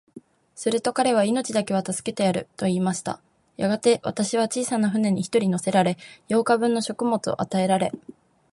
[0.55, 3.21] すると彼は、命だけは助けてやる、と言いました。
[3.55, 5.95] やがて、私は小さな舟に一人乗せられ、
[6.27, 7.91] 八日分の食物を与えられ、